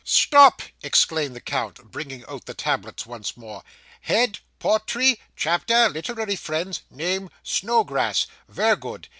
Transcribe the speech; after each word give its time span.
'Stop,' 0.03 0.63
exclaimed 0.81 1.35
the 1.35 1.39
count, 1.39 1.75
bringing 1.91 2.25
out 2.27 2.47
the 2.47 2.55
tablets 2.55 3.05
once 3.05 3.37
more. 3.37 3.61
'Head, 4.01 4.39
potry 4.59 5.19
chapter, 5.35 5.87
literary 5.89 6.35
friends 6.35 6.81
name, 6.89 7.29
Snowgrass; 7.43 8.25
ver 8.49 8.75
good. 8.75 9.09